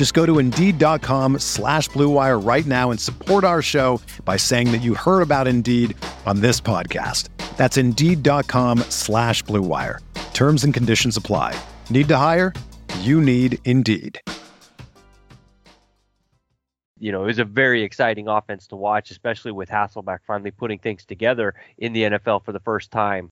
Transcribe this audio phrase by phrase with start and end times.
[0.00, 4.78] Just go to Indeed.com slash BlueWire right now and support our show by saying that
[4.78, 7.28] you heard about Indeed on this podcast.
[7.58, 9.98] That's Indeed.com slash BlueWire.
[10.32, 11.54] Terms and conditions apply.
[11.90, 12.54] Need to hire?
[13.00, 14.18] You need Indeed.
[16.98, 20.78] You know, it was a very exciting offense to watch, especially with Hasselbeck finally putting
[20.78, 23.28] things together in the NFL for the first time.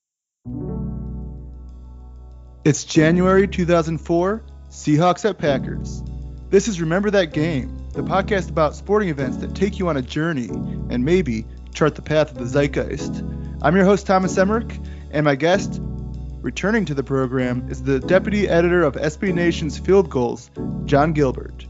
[2.67, 6.03] It's January 2004, Seahawks at Packers.
[6.51, 10.03] This is Remember That Game, the podcast about sporting events that take you on a
[10.03, 13.23] journey and maybe chart the path of the zeitgeist.
[13.61, 15.79] I'm your host, Thomas Emerick, and my guest,
[16.41, 20.51] returning to the program, is the deputy editor of SB Nation's Field Gulls,
[20.87, 21.67] John Gilbert.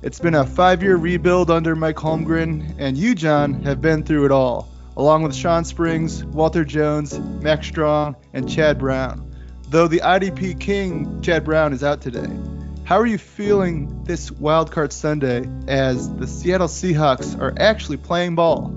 [0.00, 4.24] It's been a five year rebuild under Mike Holmgren, and you, John, have been through
[4.24, 9.30] it all, along with Shawn Springs, Walter Jones, Mack Strong, and Chad Brown.
[9.68, 12.34] Though the IDP king, Chad Brown, is out today.
[12.84, 18.74] How are you feeling this wildcard Sunday as the Seattle Seahawks are actually playing ball?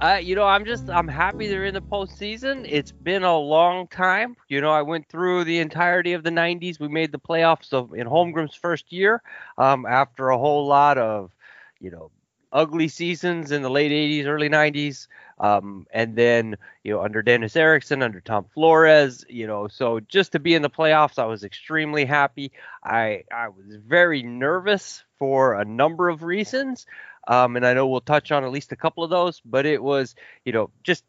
[0.00, 2.64] Uh, you know, I'm just I'm happy they're in the postseason.
[2.70, 4.36] It's been a long time.
[4.46, 6.78] You know, I went through the entirety of the '90s.
[6.78, 9.20] We made the playoffs of, in Holmgren's first year.
[9.58, 11.32] Um, after a whole lot of,
[11.80, 12.12] you know,
[12.52, 15.08] ugly seasons in the late '80s, early '90s.
[15.40, 20.32] Um, and then, you know, under Dennis Erickson, under Tom Flores, you know, so just
[20.32, 22.52] to be in the playoffs, I was extremely happy.
[22.82, 26.86] I, I was very nervous for a number of reasons.
[27.26, 29.82] Um, and I know we'll touch on at least a couple of those, but it
[29.82, 31.04] was, you know, just,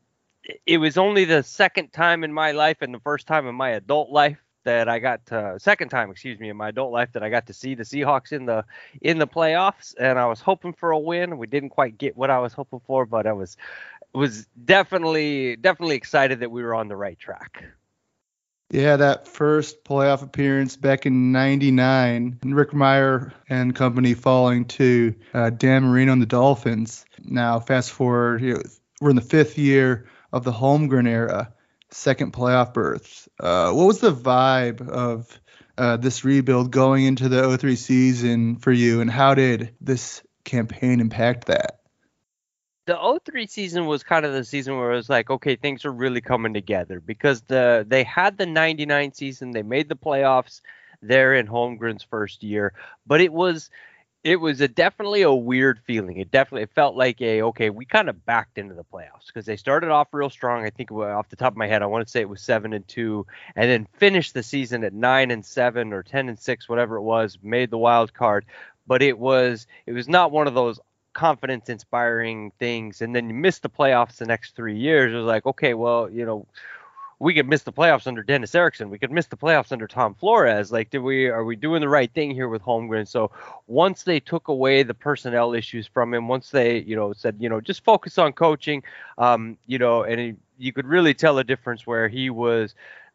[0.66, 3.70] it was only the second time in my life and the first time in my
[3.70, 7.24] adult life that I got to, second time, excuse me, in my adult life that
[7.24, 8.66] I got to see the Seahawks in the
[9.02, 11.38] in the playoffs, and I was hoping for a win.
[11.38, 13.56] We didn't quite get what I was hoping for, but I was
[14.14, 17.64] was definitely definitely excited that we were on the right track.
[18.72, 25.50] Yeah, that first playoff appearance back in '99, Rick Mirer and company falling to uh,
[25.50, 27.06] Dan Marino and the Dolphins.
[27.24, 28.62] Now, fast forward, you know,
[29.02, 31.52] we're in the fifth year of the Holmgren era,
[31.90, 33.28] second playoff berth.
[33.40, 35.40] Uh, what was the vibe of
[35.80, 41.00] uh, this rebuild going into the 03 season for you, and how did this campaign
[41.00, 41.79] impact that?
[42.90, 45.92] The 03 season was kind of the season where it was like, okay, things are
[45.92, 50.62] really coming together because the they had the 99 season, they made the playoffs
[51.00, 52.74] there in Holmgren's first year,
[53.06, 53.70] but it was
[54.24, 56.18] it was a definitely a weird feeling.
[56.18, 59.46] It definitely it felt like a okay, we kind of backed into the playoffs because
[59.46, 60.66] they started off real strong.
[60.66, 62.74] I think off the top of my head, I want to say it was seven
[62.74, 66.68] and two, and then finished the season at nine and seven or ten and six,
[66.68, 67.38] whatever it was.
[67.44, 68.46] Made the wild card,
[68.88, 70.80] but it was it was not one of those
[71.14, 75.25] confidence inspiring things and then you miss the playoffs the next three years it was
[75.25, 76.46] like okay well you know
[77.20, 78.90] we could miss the playoffs under Dennis Erickson.
[78.90, 80.72] We could miss the playoffs under Tom Flores.
[80.72, 83.08] Like, did we are we doing the right thing here with Holmgren?
[83.08, 83.31] So
[83.68, 87.50] once they took away the personnel issues from him, once they you know said you
[87.50, 88.84] know just focus on coaching,
[89.18, 92.74] um, you know, and he, you could really tell a difference where he was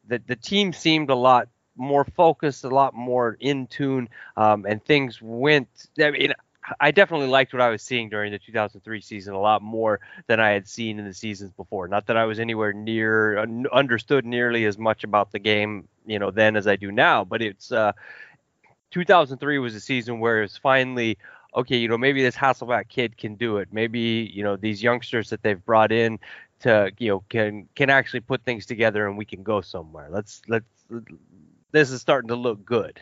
[0.09, 4.85] that the team seemed a lot more focused, a lot more in tune, um, and
[4.85, 5.69] things went.
[5.99, 6.35] I mean,
[6.81, 10.41] I definitely liked what I was seeing during the 2003 season a lot more than
[10.41, 11.89] I had seen in the seasons before.
[11.89, 13.39] Not that I was anywhere near
[13.73, 17.43] understood nearly as much about the game, you know, then as I do now, but
[17.43, 17.93] it's uh
[18.91, 21.19] 2003 was a season where it's finally
[21.57, 23.69] okay, you know, maybe this Hasselbeck kid can do it.
[23.71, 26.19] Maybe, you know, these youngsters that they've brought in
[26.61, 30.09] to, you know, can can actually put things together and we can go somewhere.
[30.11, 30.67] Let's let's
[31.73, 33.01] this is starting to look good.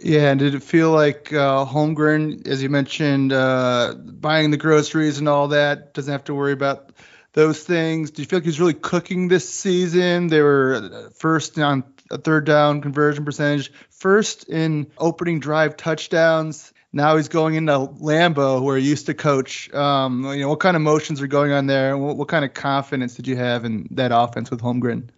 [0.00, 5.18] Yeah, and did it feel like uh, Holmgren, as you mentioned, uh, buying the groceries
[5.18, 6.92] and all that, doesn't have to worry about
[7.32, 8.12] those things?
[8.12, 10.28] Do you feel like he's really cooking this season?
[10.28, 16.72] They were first on a third down conversion percentage, first in opening drive touchdowns.
[16.92, 19.72] now he's going into Lambeau, where he used to coach.
[19.74, 21.98] Um, you know, what kind of emotions are going on there?
[21.98, 25.08] What, what kind of confidence did you have in that offense with Holmgren?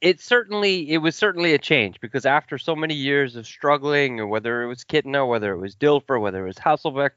[0.00, 4.26] It certainly it was certainly a change because after so many years of struggling, or
[4.26, 7.10] whether it was Kitna, whether it was Dilfer, whether it was Hasselbeck,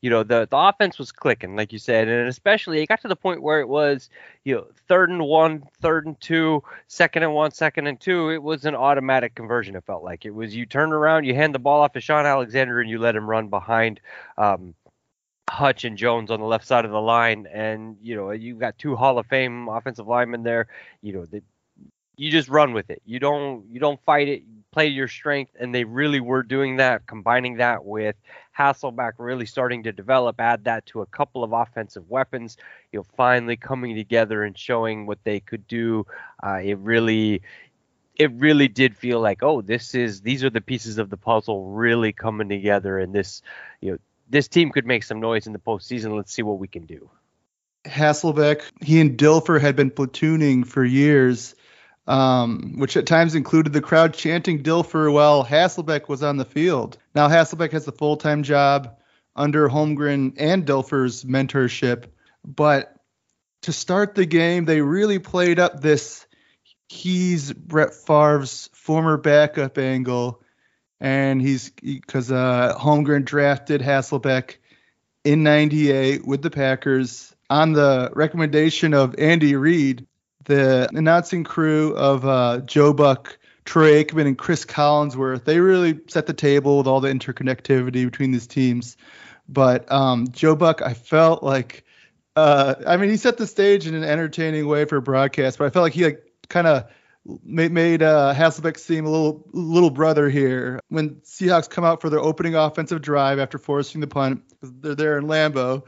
[0.00, 3.08] you know the the offense was clicking, like you said, and especially it got to
[3.08, 4.08] the point where it was
[4.44, 8.30] you know third and one, third and two, second and one, second and two.
[8.30, 9.76] It was an automatic conversion.
[9.76, 12.26] It felt like it was you turn around, you hand the ball off to Shaun
[12.26, 14.00] Alexander, and you let him run behind.
[14.38, 14.74] Um,
[15.48, 18.78] Hutch and Jones on the left side of the line, and you know you've got
[18.78, 20.66] two Hall of Fame offensive linemen there.
[21.02, 21.42] You know the,
[22.16, 23.02] you just run with it.
[23.04, 24.42] You don't you don't fight it.
[24.42, 28.16] You play your strength, and they really were doing that, combining that with
[28.58, 30.40] Hasselbeck really starting to develop.
[30.40, 32.56] Add that to a couple of offensive weapons.
[32.92, 36.06] You know, finally coming together and showing what they could do.
[36.42, 37.42] Uh, it really.
[38.18, 41.66] It really did feel like, oh, this is these are the pieces of the puzzle
[41.66, 43.42] really coming together, and this,
[43.82, 43.98] you know,
[44.30, 46.16] this team could make some noise in the postseason.
[46.16, 47.10] Let's see what we can do.
[47.84, 51.54] Hasselbeck, he and Dilfer had been platooning for years
[52.06, 56.98] um, which at times included the crowd chanting Dilfer while Hasselbeck was on the field.
[57.14, 58.96] Now Hasselbeck has a full-time job
[59.34, 62.04] under Holmgren and Dilfer's mentorship,
[62.44, 62.92] but
[63.62, 66.26] to start the game, they really played up this
[66.88, 70.42] he's Brett Favre's former backup angle,
[71.00, 74.56] and he's because uh, Holmgren drafted Hasselbeck
[75.24, 80.06] in '98 with the Packers on the recommendation of Andy Reid,
[80.46, 86.26] the announcing crew of uh, Joe Buck, Troy Aikman, and Cris Collinsworth, they really set
[86.26, 88.96] the table with all the interconnectivity between these teams.
[89.48, 91.84] But um, Joe Buck, I felt like,
[92.34, 95.70] uh, I mean, he set the stage in an entertaining way for broadcast, but I
[95.70, 96.88] felt like he like kind of
[97.44, 100.80] made, made uh, Hasselbeck seem a little little brother here.
[100.88, 105.18] When Seahawks come out for their opening offensive drive after forcing the punt, they're there
[105.18, 105.84] in Lambeau.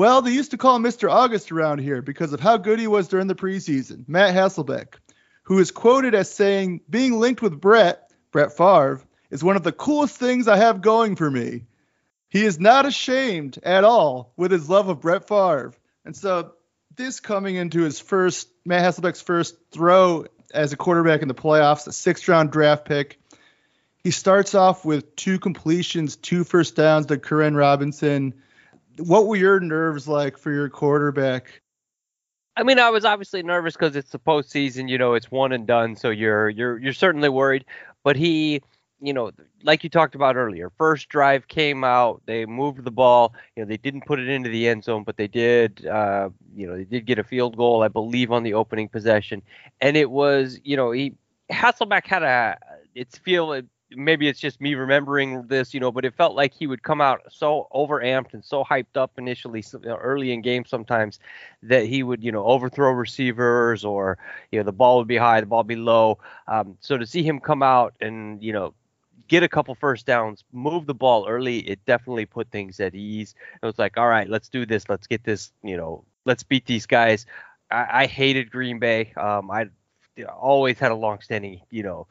[0.00, 1.10] Well, they used to call him Mr.
[1.10, 4.08] August around here because of how good he was during the preseason.
[4.08, 4.94] Matt Hasselbeck,
[5.42, 9.72] who is quoted as saying, being linked with Brett, Brett Favre, is one of the
[9.72, 11.66] coolest things I have going for me.
[12.30, 15.74] He is not ashamed at all with his love of Brett Favre.
[16.06, 16.52] And so
[16.96, 20.24] this coming into his first, Matt Hasselbeck's first throw
[20.54, 23.20] as a quarterback in the playoffs, a sixth round draft pick.
[24.02, 28.32] He starts off with two completions, two first downs to Koren Robinson
[29.00, 31.60] what were your nerves like for your quarterback?
[32.56, 34.88] I mean, I was obviously nervous because it's the postseason.
[34.88, 37.64] You know, it's one and done, so you're you're you're certainly worried.
[38.02, 38.60] But he,
[39.00, 39.30] you know,
[39.62, 43.34] like you talked about earlier, first drive came out, they moved the ball.
[43.56, 45.86] You know, they didn't put it into the end zone, but they did.
[45.86, 49.42] Uh, you know, they did get a field goal, I believe, on the opening possession,
[49.80, 51.14] and it was, you know, he
[51.50, 52.58] Hasselbeck had a.
[52.94, 53.52] It's feel
[53.96, 57.00] maybe it's just me remembering this, you know, but it felt like he would come
[57.00, 61.18] out so overamped and so hyped up initially early in games sometimes
[61.62, 64.18] that he would, you know, overthrow receivers or,
[64.52, 66.18] you know, the ball would be high, the ball be low.
[66.46, 68.74] Um, so to see him come out and, you know,
[69.28, 73.34] get a couple first downs, move the ball early, it definitely put things at ease.
[73.62, 74.88] It was like, all right, let's do this.
[74.88, 77.26] Let's get this, you know, let's beat these guys.
[77.70, 79.12] I, I hated Green Bay.
[79.16, 79.66] Um, I
[80.28, 82.06] always had a long-standing, you know,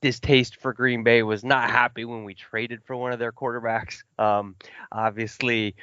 [0.00, 4.02] distaste for Green Bay was not happy when we traded for one of their quarterbacks.
[4.18, 4.56] Um,
[4.92, 5.74] obviously,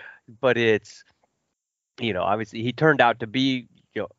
[0.41, 1.03] but it's
[1.99, 4.09] you know obviously he turned out to be you know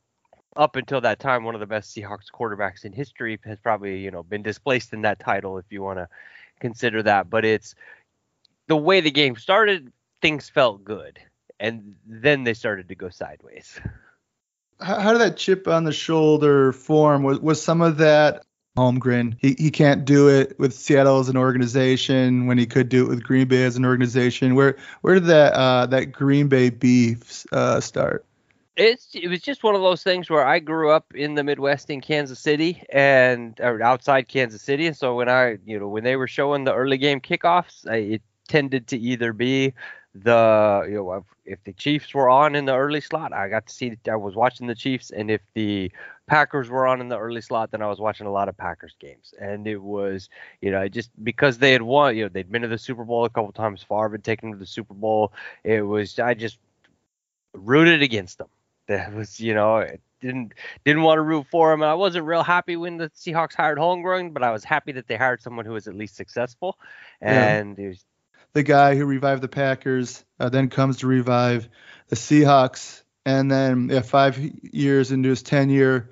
[0.56, 4.10] up until that time one of the best Seahawks quarterbacks in history has probably you
[4.10, 6.08] know been displaced in that title if you want to
[6.60, 7.31] consider that.
[7.31, 7.74] But it's
[8.67, 11.19] the way the game started, things felt good,
[11.58, 13.81] and then they started to go sideways.
[14.81, 17.24] How, how did that chip on the shoulder form?
[17.24, 18.44] Was was some of that
[18.79, 19.37] Holmgren.
[19.39, 23.08] He he can't do it with Seattle as an organization when he could do it
[23.08, 24.55] with Green Bay as an organization.
[24.55, 28.25] Where where did that uh, that Green Bay beef uh, start?
[28.77, 31.91] It's it was just one of those things where I grew up in the Midwest
[31.91, 36.15] in Kansas City and outside Kansas City, and so when I you know when they
[36.15, 39.75] were showing the early game kickoffs, I, it tended to either be
[40.15, 43.75] the you know if the Chiefs were on in the early slot, I got to
[43.75, 45.91] see I was watching the Chiefs, and if the
[46.29, 48.94] Packers were on in the early slot, then I was watching a lot of Packers
[48.99, 50.29] games, and it was
[50.61, 53.05] you know I just because they had won, you know they'd been to the Super
[53.05, 55.32] Bowl a couple times, Favre had taken to the Super Bowl.
[55.65, 56.58] It was I just
[57.53, 58.49] rooted against them.
[58.87, 59.87] That was you know
[60.20, 60.55] didn't
[60.85, 61.82] didn't want to root for him.
[61.82, 65.06] And I wasn't real happy when the Seahawks hired Holmgren, but I was happy that
[65.06, 66.79] they hired someone who was at least successful.
[67.20, 67.89] And yeah.
[67.89, 68.05] was
[68.53, 71.69] the guy who revived the Packers, uh, then comes to revive
[72.08, 76.11] the Seahawks, and then yeah, five years into his tenure,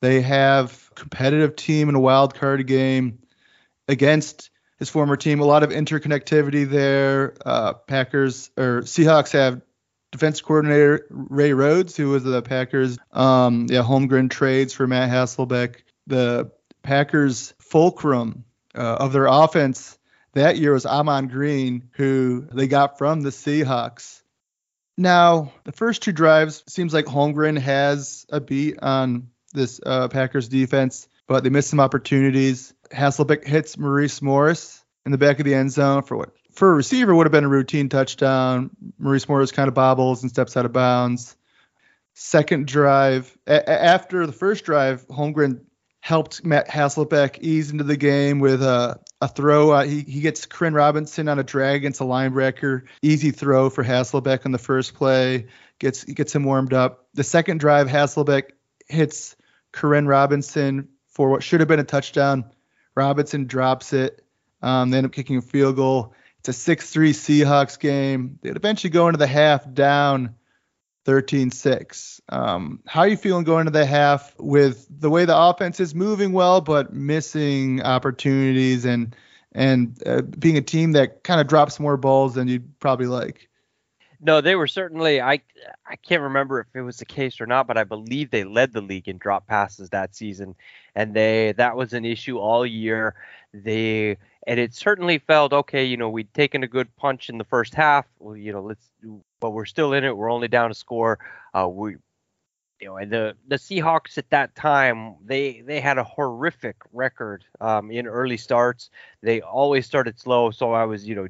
[0.00, 3.20] they have competitive team in a wild card game
[3.88, 5.40] against his former team.
[5.40, 7.34] A lot of interconnectivity there.
[7.44, 9.62] Uh, Packers or Seahawks have
[10.12, 15.76] defense coordinator Ray Rhodes, who was the Packers um, yeah Holmgren trades for Matt Hasselbeck.
[16.06, 16.50] The
[16.82, 19.98] Packers fulcrum uh, of their offense
[20.36, 24.22] that year was Ahman Green, who they got from the Seahawks.
[24.98, 30.48] Now, the first two drives seems like Holmgren has a beat on this uh, Packers
[30.48, 32.72] defense, but they missed some opportunities.
[32.92, 36.74] Hasselbeck hits Maurice Morris in the back of the end zone for what for a
[36.74, 38.70] receiver would have been a routine touchdown.
[38.98, 41.36] Maurice Morris kind of bobbles and steps out of bounds.
[42.14, 45.60] Second drive, a- after the first drive, Holmgren
[46.00, 49.72] helped Matt Hasselbeck ease into the game with a, a throw.
[49.72, 52.82] Uh, he, he gets Koren Robinson on a drag against a linebacker.
[53.02, 55.48] Easy throw for Hasselbeck on the first play.
[55.78, 57.08] Gets gets him warmed up.
[57.14, 58.44] The second drive, Hasselbeck
[58.88, 59.36] hits
[59.76, 62.50] Koren Robinson for what should have been a touchdown.
[62.94, 64.24] Robinson drops it.
[64.62, 66.14] Um, they end up kicking a field goal.
[66.40, 68.38] It's a 6-3 Seahawks game.
[68.40, 70.34] They'd eventually go into the half down
[71.04, 72.20] 13-6.
[72.28, 75.94] Um, how are you feeling going into the half with the way the offense is
[75.94, 79.14] moving well, but missing opportunities and
[79.52, 83.48] and uh, being a team that kind of drops more balls than you'd probably like?
[84.26, 85.20] No, they were certainly.
[85.20, 85.40] I
[85.86, 88.72] I can't remember if it was the case or not, but I believe they led
[88.72, 90.56] the league in drop passes that season,
[90.96, 93.14] and they that was an issue all year.
[93.54, 94.16] They
[94.46, 95.84] and it certainly felt okay.
[95.84, 98.04] You know, we'd taken a good punch in the first half.
[98.18, 98.90] Well, you know, let's,
[99.38, 100.16] but we're still in it.
[100.16, 101.20] We're only down a score.
[101.54, 101.96] Uh, we,
[102.80, 107.90] you know, the the Seahawks at that time they they had a horrific record um,
[107.92, 108.90] in early starts.
[109.22, 111.28] They always started slow, so I was, you know,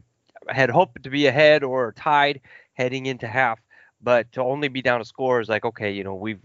[0.48, 2.40] had hoped to be ahead or tied
[2.76, 3.58] heading into half,
[4.00, 6.40] but to only be down a score is like, okay, you know, we've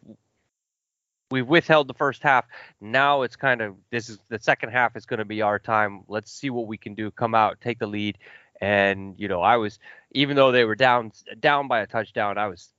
[1.30, 2.46] we've withheld the first half.
[2.80, 6.04] Now it's kind of this is the second half is going to be our time.
[6.08, 7.12] Let's see what we can do.
[7.12, 8.18] Come out, take the lead,
[8.60, 9.80] and you know, I was
[10.12, 12.70] even though they were down down by a touchdown, I was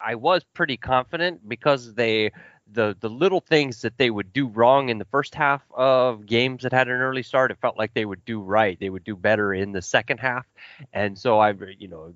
[0.00, 2.32] I was pretty confident because they
[2.72, 6.62] the the little things that they would do wrong in the first half of games
[6.62, 8.78] that had an early start, it felt like they would do right.
[8.78, 10.46] They would do better in the second half,
[10.92, 12.14] and so I you know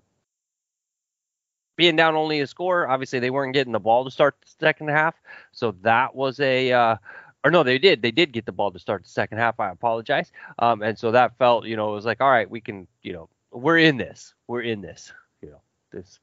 [1.76, 4.88] being down only a score, obviously they weren't getting the ball to start the second
[4.88, 5.14] half.
[5.52, 6.96] So that was a, uh,
[7.44, 8.02] or no, they did.
[8.02, 9.60] They did get the ball to start the second half.
[9.60, 10.32] I apologize.
[10.58, 13.12] Um, and so that felt, you know, it was like, all right, we can, you
[13.12, 14.34] know, we're in this.
[14.48, 15.12] We're in this.
[15.42, 15.60] You know,
[15.92, 16.18] this.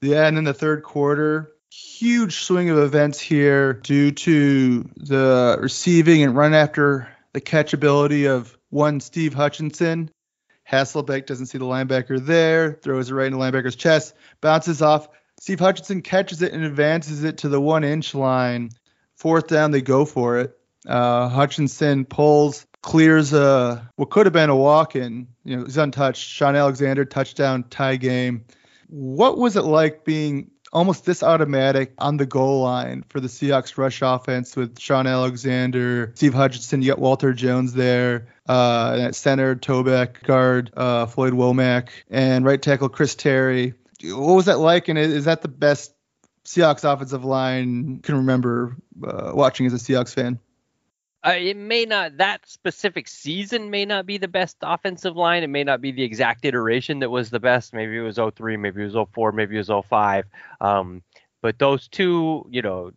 [0.00, 6.22] Yeah, and then the third quarter, huge swing of events here due to the receiving
[6.22, 10.10] and run after the catchability of one Steve Hutchinson
[10.70, 15.08] Hasselbeck doesn't see the linebacker there, throws it right in the linebacker's chest, bounces off.
[15.38, 18.70] Steve Hutchinson catches it and advances it to the one inch line.
[19.16, 20.56] Fourth down, they go for it.
[20.86, 25.28] Uh, Hutchinson pulls, clears a what could have been a walk in.
[25.44, 26.22] You know, he's untouched.
[26.22, 28.44] Shaun Alexander touchdown tie game.
[28.88, 33.78] What was it like being almost this automatic on the goal line for the Seahawks
[33.78, 40.22] rush offense with Shaun Alexander, Steve Hutchinson, yet Walter Jones there, uh, at center, Tobeck,
[40.24, 43.74] guard, uh, Floyd Womack, and right tackle Chris Terry.
[44.02, 44.88] What was that like?
[44.88, 45.94] And is that the best
[46.44, 50.40] Seahawks offensive line can remember uh, watching as a Seahawks fan?
[51.24, 55.42] Uh, it may not that specific season may not be the best offensive line.
[55.42, 57.72] It may not be the exact iteration that was the best.
[57.72, 60.26] Maybe it was 03, maybe it was 04, maybe it was 05.
[60.60, 61.02] Um,
[61.40, 62.92] but those two, you know,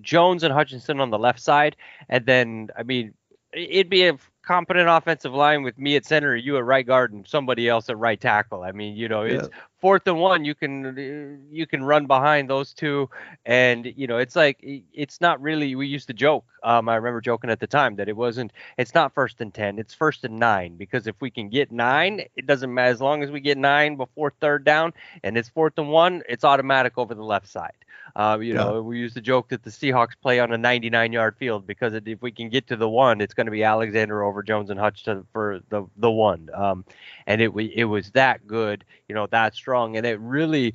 [0.00, 1.76] Jones and Hutchinson on the left side,
[2.08, 3.14] and then I mean,
[3.52, 7.26] it'd be a competent offensive line with me at center, you at right guard, and
[7.26, 8.62] somebody else at right tackle.
[8.62, 9.58] I mean, you know, it's yeah.
[9.80, 10.44] Fourth and one.
[10.44, 13.08] You can you can run behind those two,
[13.46, 15.74] and you know, it's like it's not really.
[15.74, 16.44] We used to joke.
[16.62, 18.52] Um, I remember joking at the time that it wasn't.
[18.76, 19.78] It's not first and ten.
[19.78, 23.22] It's first and nine because if we can get nine, it doesn't matter as long
[23.22, 24.92] as we get nine before third down,
[25.22, 26.22] and it's fourth and one.
[26.28, 27.72] It's automatic over the left side.
[28.16, 28.64] Uh, you yeah.
[28.64, 31.92] know, we used to joke that the Seahawks play on a 99 yard field because
[31.94, 34.80] if we can get to the one, it's going to be Alexander over Jones and
[34.80, 36.50] Hutch for the the one.
[36.54, 36.84] Um,
[37.26, 40.74] and it it was that good, you know, that strong, and it really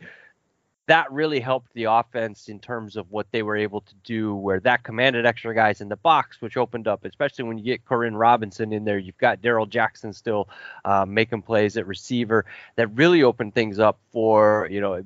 [0.85, 4.59] that really helped the offense in terms of what they were able to do where
[4.59, 8.15] that commanded extra guys in the box which opened up especially when you get Koren
[8.15, 10.49] Robinson in there you've got Darrell Jackson still
[10.83, 12.45] uh, making plays at receiver
[12.75, 15.01] that really opened things up for you know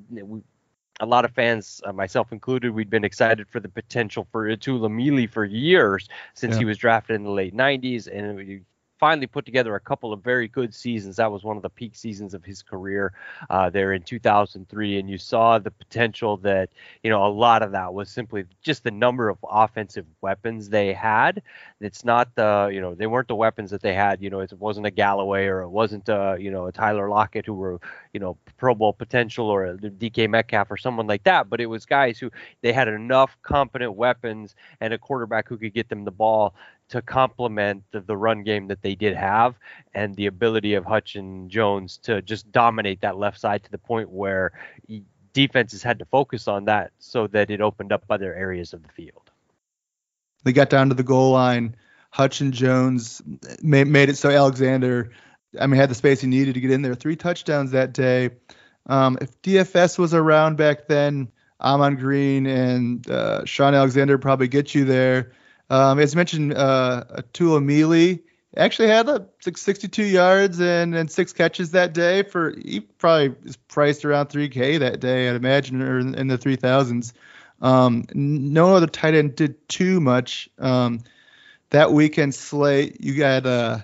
[0.99, 4.89] a lot of fans, uh, myself included, we'd been excited for the potential for Tula
[4.89, 6.59] Mili for years since yeah.
[6.59, 8.07] he was drafted in the late 90s.
[8.11, 8.65] And
[8.99, 11.17] finally put together a couple of very good seasons.
[11.17, 13.13] That was one of the peak seasons of his career
[13.49, 16.69] uh, there in 2003, and you saw the potential that
[17.03, 20.93] you know a lot of that was simply just the number of offensive weapons they
[20.93, 21.41] had.
[21.79, 24.21] It's not the you know they weren't the weapons that they had.
[24.21, 27.45] You know it wasn't a Galloway or it wasn't a you know a Tyler Lockett
[27.45, 27.79] who were
[28.17, 31.67] you know Pro Bowl potential or a DK Metcalf or someone like that, but it
[31.67, 32.31] was guys who
[32.61, 36.55] they had enough competent weapons and a quarterback who could get them the ball
[36.89, 39.53] to complement the, the, run game that they did have
[39.93, 43.77] and the ability of Hutch and Jones to just dominate that left side to the
[43.77, 44.51] point where
[45.33, 48.89] defenses had to focus on that so that it opened up other areas of the
[48.89, 49.29] field.
[50.43, 51.75] They got down to the goal line.
[52.09, 53.21] Hutch and Jones
[53.61, 55.11] made, made it so Alexander,
[55.59, 56.95] I mean, had the space he needed to get in there.
[56.95, 58.31] Three touchdowns that day.
[58.85, 64.73] Um, if DFS was around back then, Ahman Green and uh, Shaun Alexander probably get
[64.75, 65.33] you there.
[65.69, 67.61] Um, as mentioned, uh, Tula
[68.55, 72.23] actually had a 62 yards and, and six catches that day.
[72.23, 76.37] For he probably is priced around 3K that day, I'd imagine, or in, in the
[76.37, 77.13] 3000s.
[77.61, 80.49] Um, no other tight end did too much.
[80.59, 81.01] Um,
[81.71, 83.79] that weekend slate, you got uh,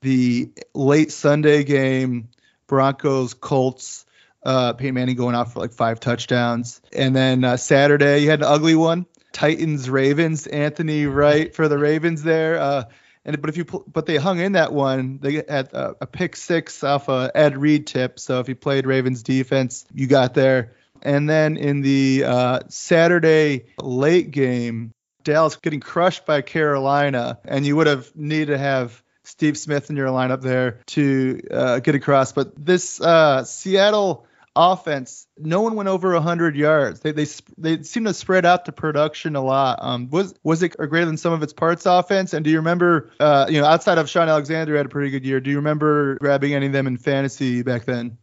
[0.00, 2.28] the late Sunday game,
[2.66, 4.04] Broncos Colts.
[4.40, 8.40] Uh, Peyton Manning going off for like five touchdowns, and then uh, Saturday you had
[8.40, 9.04] an ugly one.
[9.32, 10.46] Titans Ravens.
[10.46, 12.58] Anthony Wright for the Ravens there.
[12.58, 12.84] Uh,
[13.24, 16.34] and but if you but they hung in that one, they had a, a pick
[16.34, 18.18] six off a Ed Reed tip.
[18.18, 20.72] So if you played Ravens defense, you got there.
[21.02, 27.76] And then in the uh, Saturday late game, Dallas getting crushed by Carolina, and you
[27.76, 32.32] would have needed to have Steve Smith in your lineup there to uh, get across.
[32.32, 37.00] But this uh, Seattle offense, no one went over 100 yards.
[37.00, 37.26] They they
[37.58, 39.78] they seem to spread out the production a lot.
[39.82, 42.32] Um, was was it greater than some of its parts offense?
[42.32, 45.24] And do you remember, uh, you know, outside of Shaun Alexander had a pretty good
[45.24, 45.40] year.
[45.40, 48.18] Do you remember grabbing any of them in fantasy back then?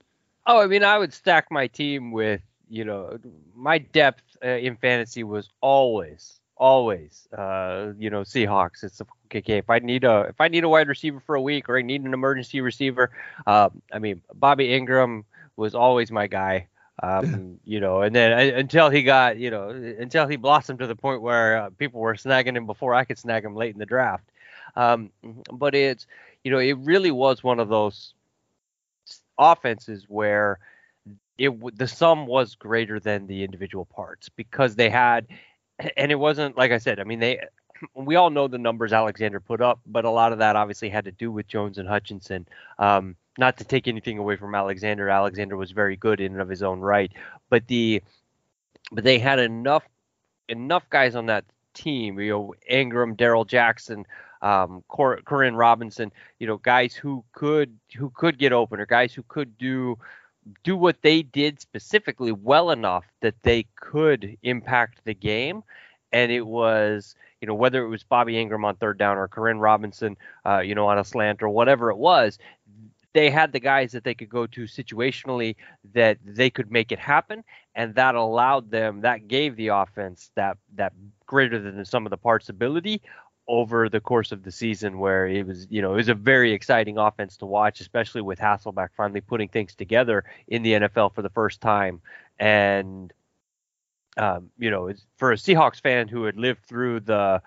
[0.48, 3.18] Oh, I mean, I would stack my team with, you know,
[3.56, 9.02] my depth uh, in fantasy was always always uh you know seahawks it's
[9.34, 11.78] okay if i need a if i need a wide receiver for a week or
[11.78, 13.12] i need an emergency receiver
[13.46, 16.68] uh, i mean bobby Engram was always my guy.
[17.02, 20.88] Um, you know, and then uh, until he got, you know, until he blossomed to
[20.88, 23.80] the point where uh, people were snagging him before I could snag him late in
[23.80, 24.30] the draft.
[24.76, 25.12] Um,
[25.52, 26.08] but it's,
[26.44, 28.14] you know, it really was one of those
[29.38, 30.60] offenses where
[31.38, 35.28] it the sum was greater than the individual parts because they had,
[35.98, 37.00] and it wasn't like I said.
[37.00, 37.40] I mean, they
[37.94, 41.06] we all know the numbers Alexander put up, but a lot of that obviously had
[41.06, 42.48] to do with Jones and Hutchinson.
[42.80, 45.10] Um, not to take anything away from Alexander.
[45.10, 47.12] Alexander was very good in and of his own right,
[47.50, 48.02] but the
[48.92, 49.84] but they had enough
[50.48, 52.20] enough guys on that team.
[52.20, 54.06] You know, Engram, Darrell Jackson,
[54.42, 56.12] um, Cor- Koren Robinson.
[56.40, 59.98] You know, guys who could who could get open or guys who could do
[60.64, 65.64] do what they did specifically well enough that they could impact the game.
[66.12, 69.60] And it was, you know, whether it was Bobby Engram on third down or Koren
[69.60, 72.38] Robinson, uh, you know, on a slant or whatever it was,
[73.16, 75.56] they had the guys that they could go to situationally
[75.94, 80.58] that they could make it happen and that allowed them that gave the offense that
[80.76, 80.92] that
[81.26, 83.02] greater than some of the parts ability
[83.48, 86.52] over the course of the season where it was you know it was a very
[86.52, 91.22] exciting offense to watch especially with Hasselbeck finally putting things together in the NFL for
[91.22, 92.02] the first time
[92.40, 93.14] and
[94.18, 97.42] um, you know for a Seahawks fan who had lived through the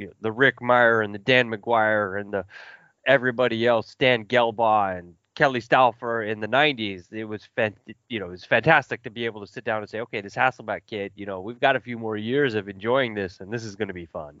[0.00, 2.44] you know, the Rick Mirer and the Dan McGwire and the
[3.06, 7.76] everybody else, Stan Gelbaugh and Kelly Stouffer in the 90s, it was fant-
[8.08, 10.34] you know it was fantastic to be able to sit down and say, okay, this
[10.34, 13.64] Hasselbeck kid, you know, we've got a few more years of enjoying this, and this
[13.64, 14.40] is going to be fun.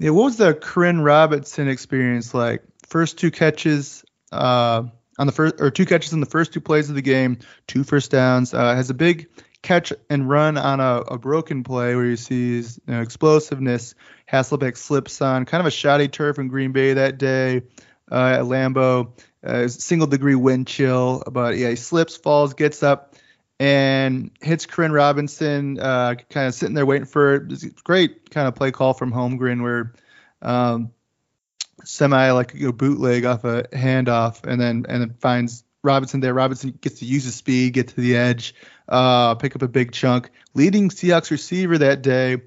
[0.00, 2.62] Yeah, what was the Koren Robinson experience like?
[2.86, 4.84] First two catches uh,
[5.18, 7.82] on the first, or two catches in the first two plays of the game, two
[7.82, 8.54] first downs.
[8.54, 9.26] Uh, has a big
[9.60, 13.96] catch and run on a, a broken play where you see his you know, explosiveness.
[14.32, 17.62] Hasselbeck slips on kind of a shoddy turf in Green Bay that day
[18.10, 19.20] uh, at Lambeau.
[19.44, 23.16] Uh, single degree wind chill, but yeah, he slips, falls, gets up,
[23.60, 27.84] and hits Koren Robinson, uh, kind of sitting there waiting for it.
[27.84, 29.94] Great kind of play call from Holmgren where
[30.42, 30.92] um,
[31.84, 36.34] semi like you know, bootleg off a handoff, and then and finds Robinson there.
[36.34, 38.54] Robinson gets to use his speed, get to the edge,
[38.88, 40.30] uh, pick up a big chunk.
[40.54, 42.38] Leading Seahawks receiver that day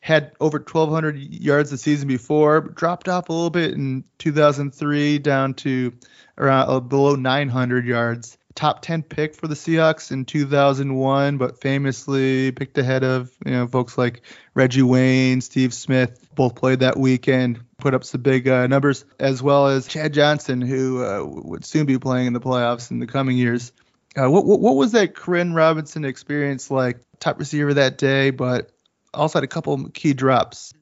[0.00, 5.54] had over 1,200 yards the season before, dropped off a little bit in 2003 down
[5.54, 5.94] to
[6.36, 12.52] around uh, below 900 yards top 10 pick for the Seahawks in 2001, but famously
[12.52, 14.22] picked ahead of you know folks like
[14.54, 19.42] Reggie Wayne, Steve Smith, both played that weekend, put up some big uh, numbers, as
[19.42, 23.06] well as Chad Johnson, who uh, would soon be playing in the playoffs in the
[23.06, 23.72] coming years.
[24.16, 27.00] Uh, what, what, what was that Koren Robinson experience like?
[27.18, 28.70] Top receiver that day, but
[29.12, 30.72] also had a couple key drops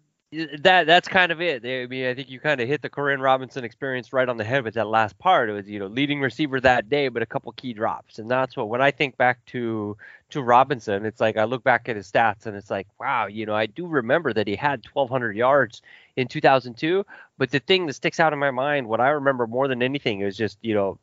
[0.60, 1.62] that that's kind of it.
[1.64, 4.44] I mean, I think you kind of hit the Koren Robinson experience right on the
[4.44, 5.50] head with that last part.
[5.50, 8.56] It was you know leading receiver that day, but a couple key drops, and that's
[8.56, 9.96] what when I think back to
[10.30, 13.44] to Robinson, it's like I look back at his stats and it's like wow, you
[13.44, 15.82] know I do remember that he had 1,200 yards
[16.16, 17.04] in 2002,
[17.36, 20.22] but the thing that sticks out in my mind, what I remember more than anything,
[20.22, 20.98] is just you know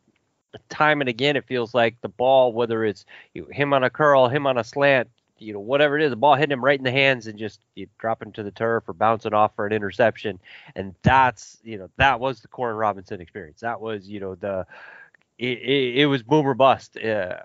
[0.69, 3.05] time and again it feels like the ball, whether it's
[3.51, 5.07] him on a curl, him on a slant,
[5.39, 7.61] you know, whatever it is, the ball hitting him right in the hands and just
[7.75, 10.39] you know, dropping to the turf or bouncing off for an interception.
[10.75, 13.61] And that's, you know, that was the Koren Robinson experience.
[13.61, 14.65] That was, you know, the,
[15.37, 16.97] it, it, it was boom or bust.
[16.97, 17.37] Uh,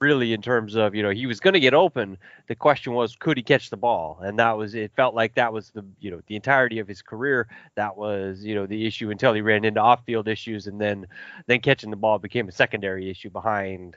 [0.00, 3.16] really in terms of you know he was going to get open the question was
[3.16, 6.10] could he catch the ball and that was it felt like that was the you
[6.10, 9.64] know the entirety of his career that was you know the issue until he ran
[9.64, 11.06] into off-field issues and then
[11.46, 13.96] then catching the ball became a secondary issue behind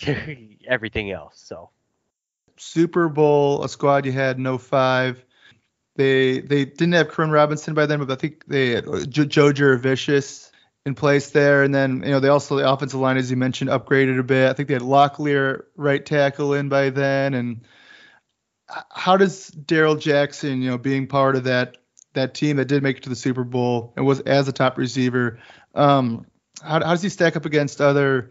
[0.68, 1.68] everything else so
[2.56, 5.24] Super Bowl, a squad you had no five.
[5.96, 9.52] They they didn't have Koren Robinson by then, but I think they had uh, Joe
[9.52, 10.50] Jurevicius
[10.86, 11.62] in place there.
[11.62, 14.50] And then, you know, they also, the offensive line, as you mentioned, upgraded a bit.
[14.50, 17.34] I think they had Locklear right tackle in by then.
[17.34, 17.60] And
[18.90, 21.78] how does Darrell Jackson, you know, being part of that
[22.14, 24.78] that team that did make it to the Super Bowl and was as a top
[24.78, 25.40] receiver,
[25.74, 26.26] um,
[26.62, 28.30] how, how does he stack up against other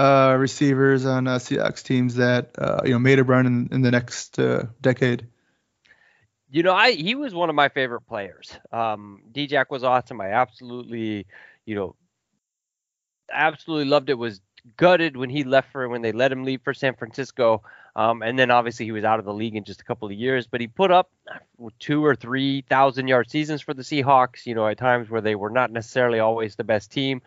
[0.00, 3.82] uh, receivers on uh, Seahawks teams that uh, you know made a run in, in
[3.82, 5.26] the next uh, decade.
[6.48, 8.50] You know, I he was one of my favorite players.
[8.72, 10.20] Um, D-Jack was awesome.
[10.22, 11.26] I absolutely,
[11.66, 11.96] you know,
[13.30, 14.14] absolutely loved it.
[14.14, 14.40] Was
[14.78, 17.62] gutted when he left for when they let him leave for San Francisco.
[17.94, 20.14] Um, and then obviously he was out of the league in just a couple of
[20.14, 21.10] years, but he put up
[21.78, 24.46] two or three thousand yard seasons for the Seahawks.
[24.46, 27.20] You know, at times where they were not necessarily always the best team.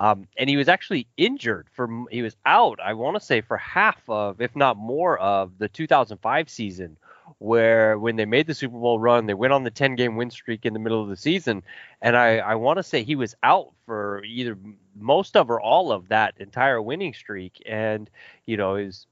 [0.00, 2.80] Um, and he was actually injured for he was out.
[2.82, 6.96] I want to say for half of, if not more, of the 2005 season,
[7.38, 10.30] where when they made the Super Bowl run, they went on the 10 game win
[10.30, 11.62] streak in the middle of the season,
[12.00, 14.56] and I I want to say he was out for either
[14.96, 18.08] most of or all of that entire winning streak, and
[18.46, 19.06] you know is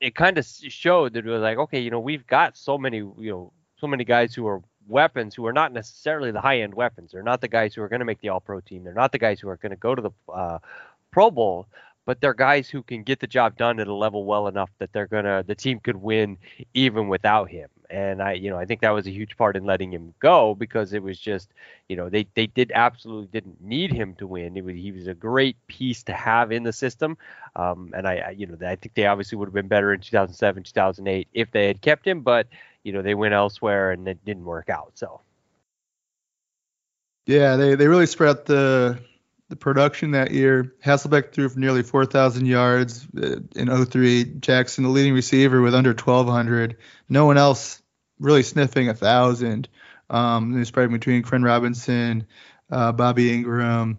[0.00, 2.98] it kind of showed that it was like okay, you know we've got so many
[2.98, 6.74] you know so many guys who are weapons who are not necessarily the high end
[6.74, 7.12] weapons.
[7.12, 8.84] They're not the guys who are going to make the All Pro team.
[8.84, 10.58] They're not the guys who are going to go to the uh,
[11.10, 11.66] Pro Bowl.
[12.04, 14.92] But they're guys who can get the job done at a level well enough that
[14.92, 16.36] they're gonna the team could win
[16.74, 17.68] even without him.
[17.90, 20.54] And I, you know, I think that was a huge part in letting him go
[20.56, 21.50] because it was just,
[21.88, 24.54] you know, they they did absolutely didn't need him to win.
[24.64, 27.16] Was, he was a great piece to have in the system.
[27.54, 30.00] Um, and I, I, you know, I think they obviously would have been better in
[30.00, 32.22] 2007, 2008 if they had kept him.
[32.22, 32.48] But
[32.84, 34.92] you know they went elsewhere and it didn't work out.
[34.94, 35.20] So
[37.26, 38.98] yeah, they they really spread the
[39.48, 40.74] the production that year.
[40.84, 44.24] Hasselbeck threw for nearly 4,000 yards uh, in 03.
[44.40, 46.78] Jackson, the leading receiver, with under 1,200.
[47.10, 47.82] No one else
[48.18, 49.68] really sniffing a thousand.
[50.08, 52.26] Um, they spread between Koren Robinson,
[52.70, 53.98] uh, Bobby Engram.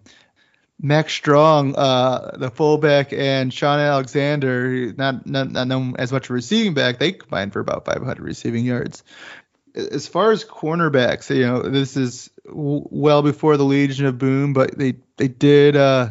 [0.80, 6.32] Mack Strong, uh, the fullback, and Shaun Alexander, not, not not known as much a
[6.32, 9.02] receiving back, they combined for about 500 receiving yards.
[9.74, 14.52] As far as cornerbacks, you know, this is w- well before the Legion of Boom,
[14.52, 16.10] but they they did uh,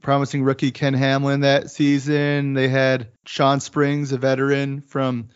[0.00, 2.54] promising rookie Ken Hamlin that season.
[2.54, 5.30] They had Shawn Springs, a veteran from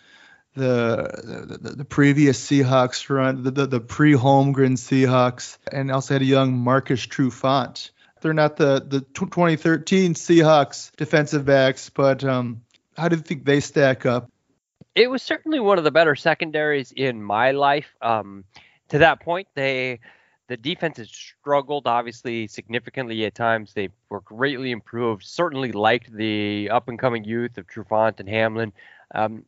[0.54, 6.22] the the, the previous Seahawks front, the, the, the pre Holmgren Seahawks, and also had
[6.22, 7.90] a young Marcus Trufant.
[8.26, 12.62] They're not the the 2013 Seahawks defensive backs, but um,
[12.96, 14.28] how do you think they stack up?
[14.96, 17.94] It was certainly one of the better secondaries in my life.
[18.02, 18.42] Um,
[18.88, 20.00] to that point, they
[20.48, 23.74] the defense has struggled obviously significantly at times.
[23.74, 25.22] They were greatly improved.
[25.22, 28.72] Certainly liked the up and coming youth of Trufant and Hamlin.
[29.14, 29.44] Um,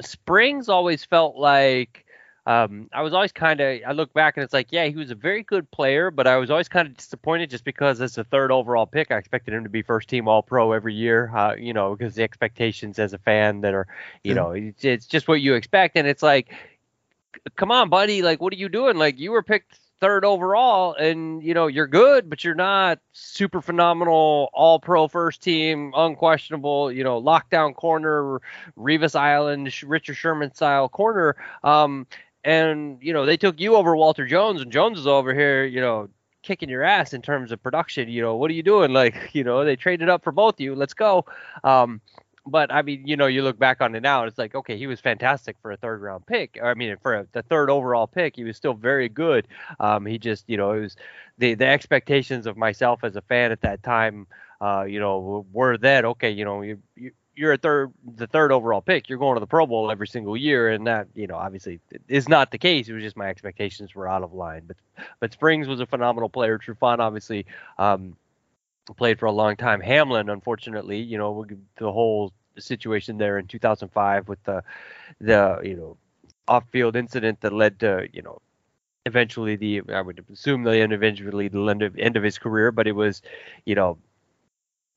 [0.00, 2.05] Springs always felt like
[2.46, 5.10] um, I was always kind of I look back and it's like yeah he was
[5.10, 8.24] a very good player but I was always kind of disappointed just because as a
[8.24, 11.54] third overall pick I expected him to be first team All Pro every year uh,
[11.54, 13.88] you know because the expectations as a fan that are
[14.22, 15.96] you know it's, it's just what you expect.
[15.96, 16.54] And it's like
[17.56, 18.96] come on buddy like what are you doing?
[18.96, 23.62] Like you were picked third overall and you know you're good but you're not super
[23.62, 28.38] phenomenal all pro first team unquestionable you know lockdown corner
[28.78, 31.36] revis island richard sherman style corner.
[31.64, 32.06] Um
[32.46, 35.80] and you know they took you over walter jones and jones is over here you
[35.80, 36.08] know
[36.42, 39.44] kicking your ass in terms of production you know what are you doing like you
[39.44, 41.26] know they traded up for both you let's go
[41.64, 42.00] um
[42.48, 44.78] but I mean, you know, you look back on it now, and it's like, okay,
[44.78, 46.58] he was fantastic for a third round pick.
[46.62, 49.48] I mean, for a, the third overall pick, he was still very good.
[49.80, 50.96] Um, he just, you know, it was
[51.38, 54.28] the the expectations of myself as a fan at that time,
[54.60, 58.50] uh, you know, were that okay, you know, you, you you're a third the third
[58.50, 61.36] overall pick you're going to the pro bowl every single year and that you know
[61.36, 62.88] obviously is not the case.
[62.88, 64.62] It was just my expectations were out of line.
[64.66, 64.76] But
[65.20, 66.58] but springs was a phenomenal player.
[66.58, 67.46] Trufant obviously
[67.78, 68.16] um,
[68.96, 69.80] played for a long time.
[69.80, 71.46] Hamlin, unfortunately, you know,
[71.76, 74.62] the whole situation there in 2005 with the
[75.20, 75.96] the you know
[76.48, 78.40] off-field incident that led to you know
[79.04, 82.72] eventually the I would assume the end eventually the end of, end of his career,
[82.72, 83.22] but it was
[83.64, 83.98] you know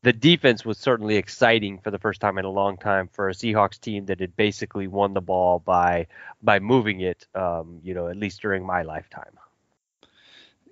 [0.02, 3.34] the defense was certainly exciting for the first time in a long time for a
[3.34, 6.08] Seahawks team that had basically won the ball by
[6.42, 9.38] by moving it, um, you know, at least during my lifetime.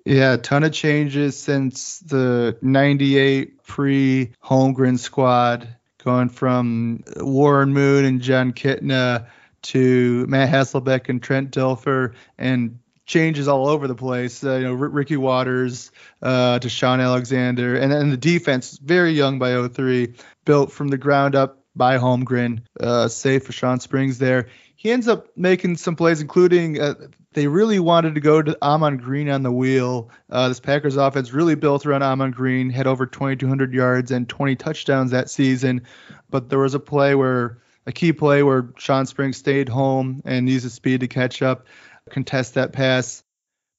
[0.05, 5.67] Yeah, a ton of changes since the 98 pre Holmgren squad,
[6.01, 9.27] going from Warren Moon and Jon Kitna
[9.63, 14.43] to Matt Hasselbeck and Trent Dilfer, and changes all over the place.
[14.43, 15.91] Uh, you know, R- Ricky Watters
[16.21, 20.13] uh, to Shaun Alexander, and then the defense, very young by 03,
[20.45, 24.49] built from the ground up by Holmgren, uh, save for Shawn Springs there.
[24.75, 26.93] He ends up making some plays, including uh,
[27.33, 30.09] they really wanted to go to Ahman Green on the wheel.
[30.29, 34.55] Uh, this Packers offense really built around Ahman Green, had over 2,200 yards and 20
[34.55, 35.83] touchdowns that season.
[36.29, 40.49] But there was a play where, a key play where Shawn Springs stayed home and
[40.49, 41.67] used his speed to catch up,
[42.11, 43.23] contest that pass.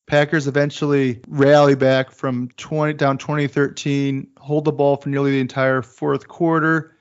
[0.07, 5.83] Packers eventually rally back from 20 down 2013, hold the ball for nearly the entire
[5.83, 6.97] fourth quarter,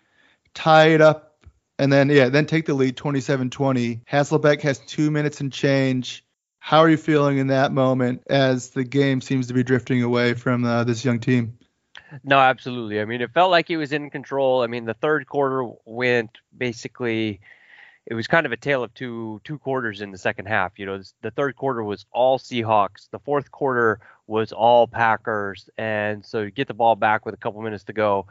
[0.53, 1.45] tie it up,
[1.79, 4.01] and then yeah, then take the lead 27-20.
[4.05, 6.25] Hasselbeck has two minutes and change
[6.67, 10.33] how are you feeling in that moment as the game seems to be drifting away
[10.33, 11.57] from uh, this young team?
[12.25, 12.99] No, absolutely.
[12.99, 14.63] I mean, it felt like he was in control.
[14.63, 17.39] I mean, the third quarter went basically.
[18.09, 20.79] It was kind of a tale of two two quarters in the second half.
[20.79, 23.09] You know, the third quarter was all Seahawks.
[23.11, 25.69] The fourth quarter was all Packers.
[25.77, 28.25] And so you get the ball back with a couple minutes to go.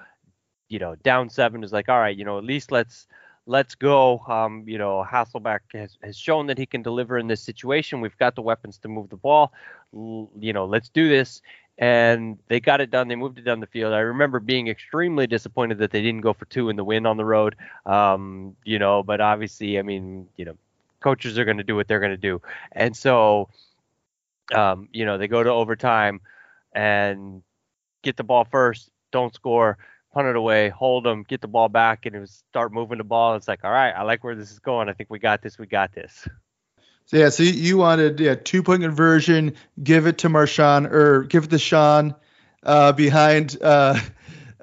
[0.68, 3.06] You know, down seven is like, all right, you know, at least let's
[3.46, 4.18] let's go.
[4.28, 8.00] Um, you know, Hasselbeck has, has shown that he can deliver in this situation.
[8.00, 9.52] We've got the weapons to move the ball.
[9.92, 11.40] you know, let's do this.
[11.78, 13.08] And they got it done.
[13.08, 13.92] They moved it down the field.
[13.92, 17.18] I remember being extremely disappointed that they didn't go for two in the win on
[17.18, 17.54] the road.
[17.84, 20.56] Um, you know, but obviously, I mean, you know,
[21.00, 22.40] coaches are going to do what they're going to do.
[22.72, 23.50] And so,
[24.54, 26.20] um, you know, they go to overtime
[26.72, 27.42] and
[28.02, 29.76] get the ball first, don't score
[30.16, 33.04] punt it away, hold them, get the ball back, and it was start moving the
[33.04, 33.36] ball.
[33.36, 34.88] It's like, all right, I like where this is going.
[34.88, 35.58] I think we got this.
[35.58, 36.26] We got this.
[37.04, 41.44] So yeah, so you wanted yeah two point conversion, give it to Marshawn or give
[41.44, 42.14] it to Shaun
[42.62, 44.00] uh, behind uh,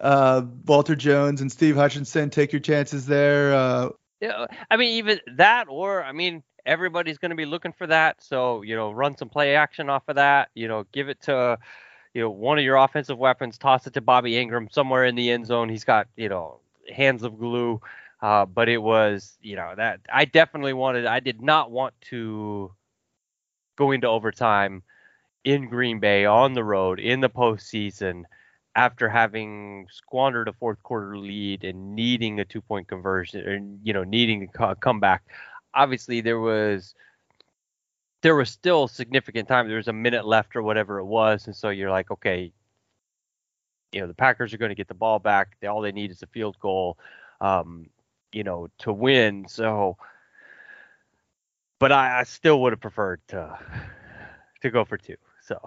[0.02, 2.32] uh, Walter Jones and Steve Hutchinson.
[2.32, 3.54] Take your chances there.
[3.54, 3.90] Uh,
[4.22, 8.24] yeah, I mean even that, or I mean everybody's going to be looking for that.
[8.24, 10.50] So you know, run some play action off of that.
[10.56, 11.60] You know, give it to
[12.14, 15.32] you know, one of your offensive weapons, toss it to Bobby Engram somewhere in the
[15.32, 15.70] end zone.
[15.70, 16.60] He's got, you know,
[16.94, 17.82] hands of glue.
[18.22, 22.72] Uh, but it was, you know, that I definitely wanted, I did not want to
[23.78, 24.84] go into overtime
[25.44, 28.24] in Green Bay on the road in the postseason
[28.76, 33.94] after having squandered a fourth quarter lead and needing a two point conversion or you
[33.94, 35.24] know needing to come back
[35.76, 36.96] obviously there was
[38.24, 39.68] there was still significant time.
[39.68, 41.46] There was a minute left or whatever it was.
[41.46, 42.52] And so you're like okay
[43.94, 45.56] you know the packers are going to get the ball back.
[45.68, 46.98] All they need is a field goal
[47.40, 47.88] um,
[48.32, 49.46] you know to win.
[49.48, 49.98] So
[51.80, 53.58] but I, I still would have preferred to
[54.62, 55.18] to go for two.
[55.42, 55.58] So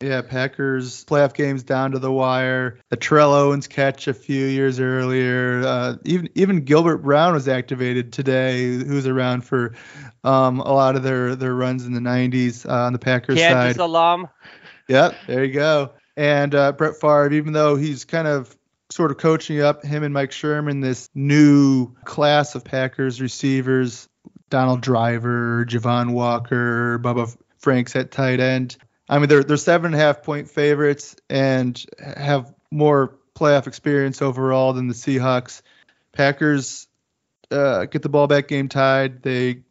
[0.00, 2.78] yeah, Packers playoff games down to the wire.
[2.90, 5.62] The Terrell Owens catch a few years earlier.
[5.64, 9.74] Uh, even even Gilbert Brown was activated today, who's around for
[10.24, 13.76] um, a lot of their, their runs in the 90s uh, on the Packers Kansas
[13.76, 13.82] side.
[13.82, 14.28] alum.
[14.88, 15.92] Yep, there you go.
[16.16, 18.56] And uh, Brett Favre, even though he's kind of
[18.90, 24.08] sort of coaching up him and Mike Sherman, this new class of Packers receivers,
[24.50, 28.76] Donald Driver, Javon Walker, Bubba Franks at tight end.
[29.08, 34.22] I mean, they're they're seven and a half point favorites and have more playoff experience
[34.22, 35.62] overall than the Seahawks.
[36.12, 36.86] Packers
[37.50, 39.22] uh, get the ball back game tied.
[39.22, 39.62] They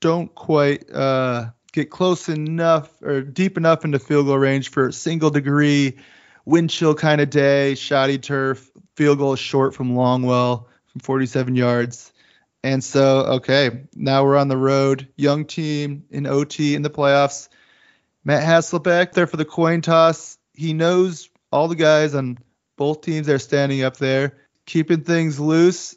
[0.00, 4.92] don't quite uh, get close enough or deep enough into field goal range for a
[4.92, 5.98] single degree
[6.44, 12.12] wind chill kind of day, shoddy turf, field goal short from Longwell from 47 yards.
[12.62, 15.08] And so, okay, now we're on the road.
[15.16, 17.48] Young team in OT in the playoffs.
[18.24, 20.38] Matt Hasselbeck there for the coin toss.
[20.54, 22.38] He knows all the guys on
[22.76, 25.96] both teams are standing up there, keeping things loose.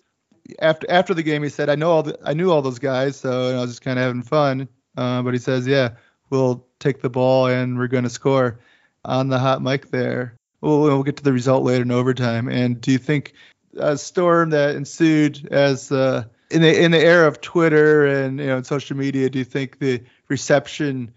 [0.60, 3.18] After after the game, he said, "I know all the, I knew all those guys,
[3.18, 5.92] so I was just kind of having fun." Uh, but he says, "Yeah,
[6.30, 8.60] we'll take the ball and we're going to score."
[9.06, 10.38] On the hot mic there.
[10.62, 12.48] We'll, we'll get to the result later in overtime.
[12.48, 13.34] And do you think
[13.78, 18.46] a storm that ensued as uh, in the in the era of Twitter and you
[18.46, 21.14] know social media, do you think the reception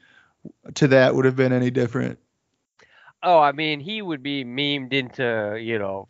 [0.75, 2.19] to that would have been any different?
[3.23, 6.09] Oh, I mean, he would be memed into, you know,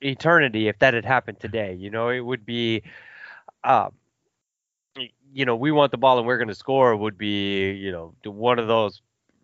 [0.00, 1.74] eternity if that had happened today.
[1.74, 2.82] You know, it would be,
[3.64, 3.92] um,
[5.32, 8.14] you know, we want the ball and we're going to score would be, you know,
[8.24, 9.00] one of those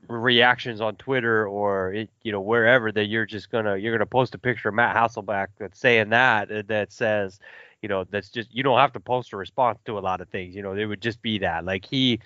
[0.08, 4.34] reactions on Twitter or it, you know wherever that you're just gonna you're gonna post
[4.34, 7.40] a picture of Matt Hasselbeck that's saying that uh, that says
[7.82, 10.28] you know that's just you don't have to post a response to a lot of
[10.28, 12.20] things you know it would just be that like he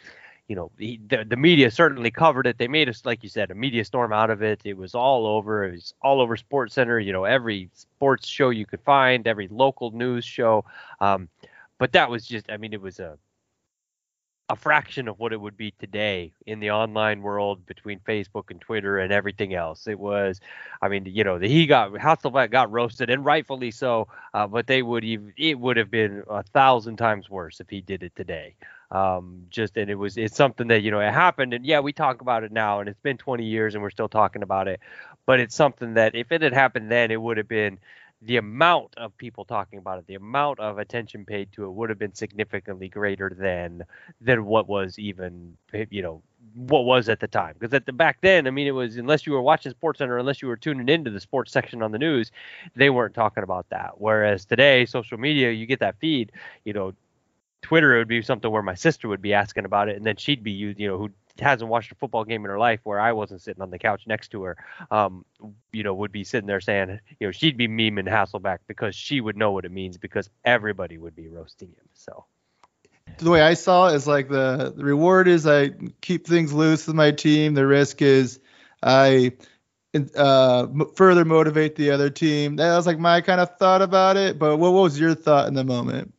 [0.48, 2.56] you know, he, the, the media certainly covered it.
[2.56, 4.62] They made us, like you said, a media storm out of it.
[4.64, 5.64] It was all over.
[5.64, 6.98] It was all over Sports Center.
[6.98, 10.64] You know, every sports show you could find, every local news show.
[11.00, 11.28] Um,
[11.76, 13.18] but that was just, I mean, it was a
[14.48, 18.60] a fraction of what it would be today in the online world between Facebook and
[18.60, 19.86] Twitter and everything else.
[19.86, 20.40] It was,
[20.80, 24.66] I mean, you know, the, he got Hasselbeck got roasted and rightfully so, uh, but
[24.66, 28.14] they would even it would have been a thousand times worse if he did it
[28.16, 28.54] today
[28.90, 31.92] um, just and it was it's something that you know it happened and yeah we
[31.92, 34.80] talk about it now and it's been 20 years and we're still talking about it
[35.26, 37.78] but it's something that if it had happened then it would have been
[38.22, 41.88] the amount of people talking about it the amount of attention paid to it would
[41.88, 43.84] have been significantly greater than
[44.20, 45.56] than what was even
[45.90, 46.22] you know
[46.54, 47.54] what was at the time.
[47.58, 50.18] Because at the back then i mean it was unless you were watching sports center
[50.18, 52.32] unless you were tuning into the sports section on the news
[52.74, 54.00] they weren't talking about that.
[54.00, 56.32] Whereas today social media you get that feed
[56.64, 56.94] you know
[57.62, 60.16] Twitter, it would be something where my sister would be asking about it, and then
[60.16, 63.12] she'd be, you know, who hasn't watched a football game in her life, where I
[63.12, 64.56] wasn't sitting on the couch next to her,
[64.90, 65.24] um,
[65.72, 69.20] you know, would be sitting there saying, you know, she'd be memeing Hasselbeck because she
[69.20, 71.88] would know what it means because everybody would be roasting him.
[71.94, 72.24] So
[73.18, 75.70] the way I saw it is like the, the reward is I
[76.00, 77.54] keep things loose with my team.
[77.54, 78.38] The risk is
[78.82, 79.32] I
[80.14, 82.56] uh, further motivate the other team.
[82.56, 84.38] That was like my kind of thought about it.
[84.38, 86.14] But what, what was your thought in the moment?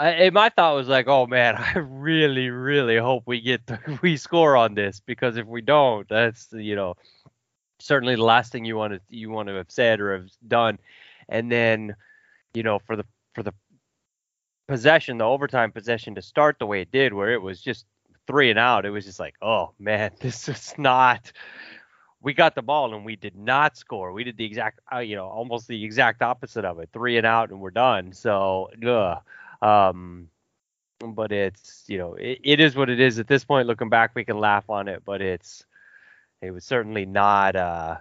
[0.00, 4.16] I, my thought was like, oh man, I really, really hope we get the, we
[4.16, 6.94] score on this because if we don't, that's you know
[7.78, 10.78] certainly the last thing you want to you want to have said or have done.
[11.28, 11.94] And then,
[12.54, 13.52] you know, for the for the
[14.68, 17.84] possession, the overtime possession to start the way it did, where it was just
[18.26, 21.32] three and out, it was just like, oh man, this is not.
[22.22, 24.12] We got the ball and we did not score.
[24.12, 26.90] We did the exact, uh, you know, almost the exact opposite of it.
[26.92, 28.12] Three and out and we're done.
[28.12, 29.22] So, ugh.
[29.62, 30.28] Um,
[31.00, 33.66] but it's you know it, it is what it is at this point.
[33.66, 35.64] Looking back, we can laugh on it, but it's
[36.42, 37.56] it was certainly not.
[37.56, 37.96] Uh,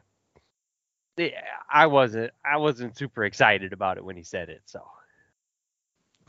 [1.70, 4.62] I wasn't I wasn't super excited about it when he said it.
[4.66, 4.84] So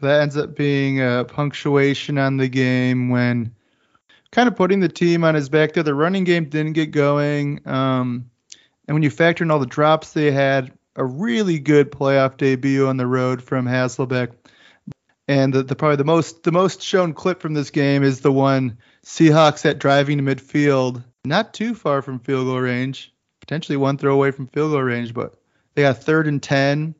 [0.00, 3.54] that ends up being a punctuation on the game when
[4.32, 5.82] kind of putting the team on his back there.
[5.82, 7.60] The running game didn't get going.
[7.66, 8.30] Um,
[8.86, 12.86] and when you factor in all the drops they had, a really good playoff debut
[12.86, 14.32] on the road from Hasselbeck.
[15.30, 18.32] And the, the, probably the most the most shown clip from this game is the
[18.32, 23.96] one Seahawks at driving to midfield not too far from field goal range, potentially one
[23.96, 25.36] throw away from field goal range, but
[25.74, 26.96] they got third and 10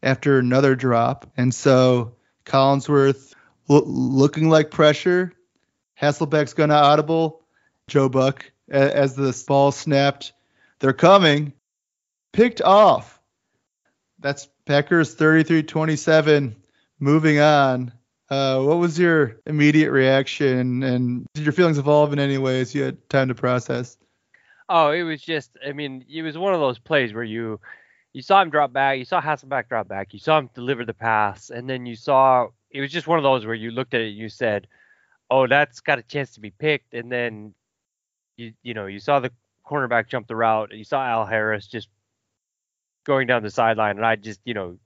[0.00, 1.28] after another drop.
[1.36, 2.14] And so
[2.44, 3.34] Collinsworth
[3.66, 5.32] lo- looking like pressure.
[6.00, 7.42] Hasselbeck's to audible.
[7.88, 10.32] Joe Buck, a- as the ball snapped,
[10.78, 11.52] they're coming.
[12.32, 13.20] Picked off.
[14.20, 16.61] That's Packers 33 27.
[17.02, 17.92] Moving on.
[18.30, 22.84] Uh, what was your immediate reaction, and did your feelings evolve in any ways you
[22.84, 23.98] had time to process?
[24.68, 25.50] Oh, it was just.
[25.66, 27.58] I mean, it was one of those plays where you
[28.12, 30.94] you saw him drop back, you saw Hasselbeck drop back, you saw him deliver the
[30.94, 34.00] pass, and then you saw it was just one of those where you looked at
[34.00, 34.68] it and you said,
[35.28, 37.52] "Oh, that's got a chance to be picked," and then
[38.36, 39.32] you you know you saw the
[39.66, 41.88] cornerback jump the route, you saw Al Harris just
[43.02, 44.78] going down the sideline, and I just you know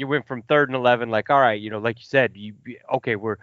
[0.00, 2.54] you went from third and 11 like all right you know like you said you
[2.92, 3.36] okay we're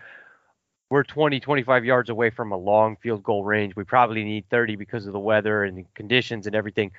[0.89, 3.76] we're 20 25 yards away from a long field goal range.
[3.76, 6.91] We probably need 30 because of the weather and the conditions and everything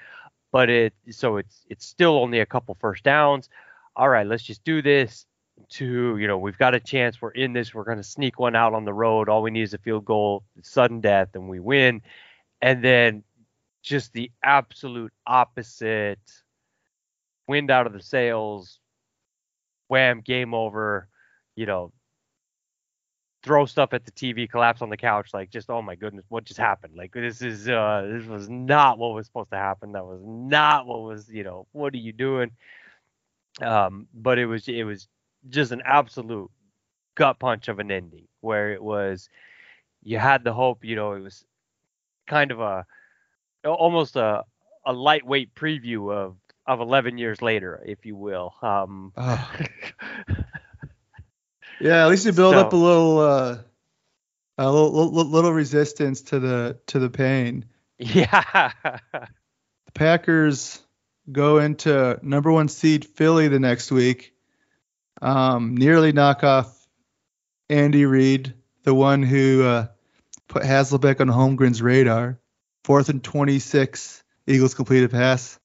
[0.52, 3.48] but it so it's it's still only a couple first downs.
[3.96, 5.26] All right let's just do this
[5.70, 7.20] to you know we've got a chance.
[7.20, 7.74] We're in this.
[7.74, 9.28] We're going to sneak one out on the road.
[9.28, 12.02] All we need is a field goal sudden death and we win.
[12.62, 13.24] And then
[13.82, 16.18] just the absolute opposite
[17.48, 18.78] wind out of the sails
[19.88, 21.08] wham, game over,
[21.56, 21.92] you know,
[23.42, 26.44] throw stuff at the TV, collapse on the couch, like just oh my goodness, what
[26.44, 26.94] just happened?
[26.96, 29.92] Like this is uh this was not what was supposed to happen.
[29.92, 32.50] That was not what was, you know, what are you doing?
[33.62, 35.08] Um, but it was it was
[35.48, 36.50] just an absolute
[37.14, 39.28] gut punch of an ending where it was
[40.02, 41.44] you had the hope, you know, it was
[42.26, 42.86] kind of a
[43.64, 44.44] almost a
[44.86, 46.36] a lightweight preview of
[46.68, 48.54] of 11 years later, if you will.
[48.60, 49.50] Um, oh.
[51.80, 53.58] yeah, at least you build so, up a little, uh,
[54.58, 57.64] a little, little resistance to the to the pain.
[57.98, 58.72] Yeah.
[58.84, 60.80] the Packers
[61.32, 64.34] go into number one seed Philly the next week.
[65.22, 66.86] Um, nearly knock off
[67.70, 68.54] Andy Reid,
[68.84, 69.86] the one who uh,
[70.48, 72.38] put Hasselbeck on Holmgren's radar.
[72.84, 75.58] Fourth and 26, Eagles completed pass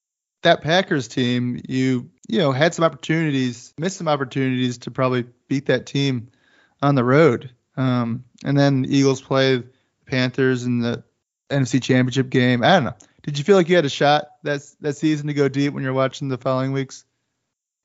[0.43, 5.65] that Packers team, you you know had some opportunities, missed some opportunities to probably beat
[5.65, 6.29] that team
[6.81, 7.49] on the road.
[7.75, 9.65] Um, and then the Eagles play the
[10.05, 11.03] Panthers in the
[11.49, 12.63] NFC Championship game.
[12.63, 12.95] I don't know.
[13.23, 15.83] Did you feel like you had a shot that that season to go deep when
[15.83, 17.05] you're watching the following weeks?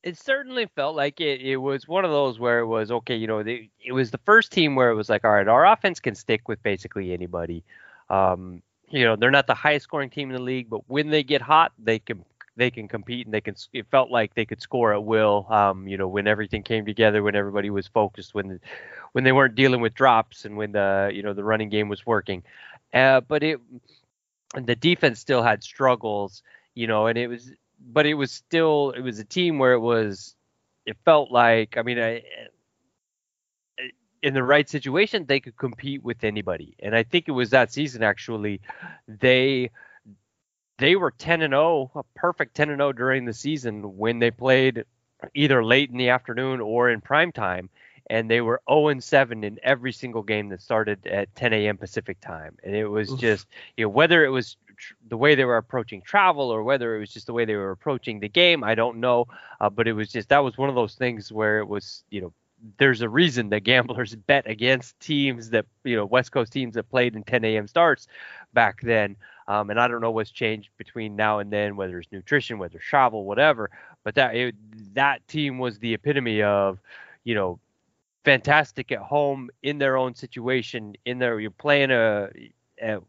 [0.03, 1.41] It certainly felt like it.
[1.41, 3.17] It was one of those where it was okay.
[3.17, 5.67] You know, they, it was the first team where it was like, all right, our
[5.67, 7.65] offense can stick with basically anybody.
[8.09, 11.23] Um, you know, they're not the highest scoring team in the league, but when they
[11.23, 12.25] get hot, they can
[12.59, 13.57] they can compete and they can.
[13.73, 15.47] It felt like they could score at will.
[15.51, 18.61] Um, you know, when everything came together, when everybody was focused, when
[19.13, 22.07] when they weren't dealing with drops, and when the you know the running game was
[22.07, 22.45] working.
[22.95, 23.61] Uh, but it
[24.55, 26.43] the defense still had struggles.
[26.75, 29.81] You know, and it was, but it was still it was a team where it
[29.81, 30.37] was.
[30.87, 32.23] It felt like I mean I
[34.23, 36.75] in the right situation, they could compete with anybody.
[36.81, 38.61] And I think it was that season actually.
[39.07, 39.71] They
[40.79, 44.31] they were 10 and 0, a perfect 10 and 0 during the season when they
[44.31, 44.85] played
[45.35, 47.69] either late in the afternoon or in prime time.
[48.11, 51.77] And they were 0 and 7 in every single game that started at 10 a.m.
[51.77, 52.57] Pacific time.
[52.65, 53.21] And it was Oof.
[53.21, 56.97] just, you know, whether it was tr- the way they were approaching travel or whether
[56.97, 59.27] it was just the way they were approaching the game, I don't know.
[59.61, 62.23] Uh, but it was just, that was one of those things where it was, you
[62.23, 62.33] know,
[62.79, 66.89] there's a reason that gamblers bet against teams that, you know, West Coast teams that
[66.89, 67.67] played in 10 a.m.
[67.67, 68.07] starts
[68.55, 69.17] back then.
[69.49, 72.77] Um, and I don't know what's changed between now and then, whether it's nutrition, whether
[72.77, 73.71] it's travel, whatever.
[74.05, 74.55] But that it,
[74.95, 76.79] that team was the epitome of,
[77.25, 77.59] you know,
[78.25, 80.95] fantastic at home in their own situation.
[81.07, 82.29] In there, you're playing a
[82.81, 83.03] at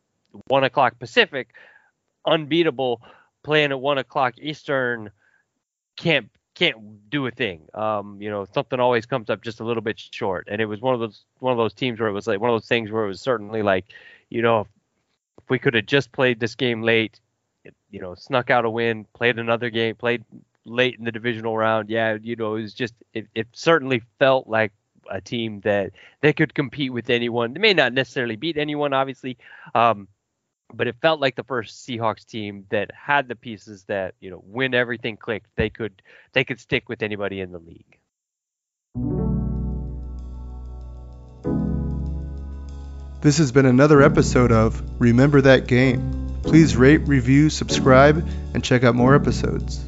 [0.47, 1.49] one o'clock Pacific,
[2.25, 3.01] unbeatable.
[3.43, 5.11] Playing at one o'clock Eastern,
[5.95, 7.67] can't can't do a thing.
[7.73, 10.47] Um, you know, something always comes up just a little bit short.
[10.51, 12.49] And it was one of those one of those teams where it was like one
[12.49, 13.85] of those things where it was certainly like,
[14.29, 14.67] you know,
[15.49, 17.19] if we could have just played this game late,
[17.89, 20.23] you know, snuck out a win, played another game, played
[20.63, 24.47] late in the divisional round, yeah, you know, it was just it, it certainly felt
[24.47, 24.71] like
[25.09, 25.91] a team that
[26.21, 27.53] they could compete with anyone.
[27.53, 29.37] They may not necessarily beat anyone, obviously,
[29.73, 30.07] um,
[30.71, 34.43] but it felt like the first Seahawks team that had the pieces that you know
[34.45, 37.98] when everything clicked, they could they could stick with anybody in the league.
[43.21, 46.39] This has been another episode of Remember That Game.
[46.41, 49.83] Please rate, review, subscribe, and check out more episodes.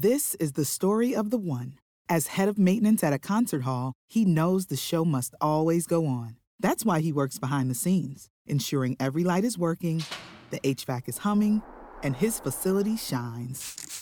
[0.00, 1.78] This is the story of the one.
[2.08, 6.04] As head of maintenance at a concert hall, he knows the show must always go
[6.06, 6.38] on.
[6.58, 10.02] That's why he works behind the scenes, ensuring every light is working,
[10.50, 11.62] the HVAC is humming,
[12.02, 14.01] and his facility shines.